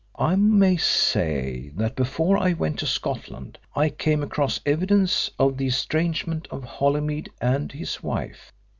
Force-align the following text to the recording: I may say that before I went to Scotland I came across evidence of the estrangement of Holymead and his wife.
I 0.17 0.35
may 0.35 0.77
say 0.77 1.69
that 1.75 1.95
before 1.95 2.35
I 2.35 2.53
went 2.53 2.79
to 2.79 2.87
Scotland 2.87 3.59
I 3.75 3.89
came 3.89 4.23
across 4.23 4.59
evidence 4.65 5.29
of 5.37 5.57
the 5.57 5.67
estrangement 5.67 6.47
of 6.49 6.63
Holymead 6.63 7.29
and 7.39 7.71
his 7.71 8.01
wife. 8.01 8.51